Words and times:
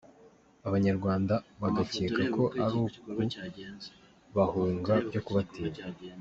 Abanyarwanda 0.67 1.33
bagakeka 1.61 2.21
ko 2.35 2.43
ari 2.63 2.75
ukubahunga 2.85 4.93
byo 5.07 5.21
kubatinya 5.25 5.83